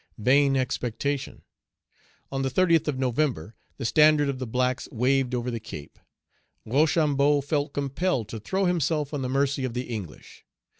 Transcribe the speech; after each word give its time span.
Vain 0.17 0.57
expectation. 0.57 1.43
On 2.31 2.41
the 2.41 2.49
30th 2.49 2.87
of 2.87 2.97
November, 2.97 3.53
the 3.77 3.85
standard 3.85 4.29
of 4.29 4.39
the 4.39 4.47
blacks 4.47 4.89
waved 4.91 5.35
over 5.35 5.51
the 5.51 5.59
Cape. 5.59 5.99
Rochambeau 6.65 7.39
felt 7.41 7.71
compelled 7.73 8.27
to 8.29 8.39
throw 8.39 8.65
himself 8.65 9.13
on 9.13 9.21
the 9.21 9.29
mercy 9.29 9.63
of 9.63 9.75
the 9.75 9.83
English. 9.83 10.43